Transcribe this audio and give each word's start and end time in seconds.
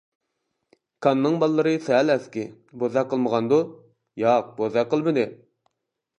-كاننىڭ 0.73 1.35
بالىلىرى 1.43 1.73
سەل 1.89 2.13
ئەسكى، 2.13 2.47
بوزەك 2.85 3.13
قىلمىغاندۇ؟ 3.13 3.61
-ياق-بوزەك 4.25 4.93
قىلمىدى. 4.97 5.29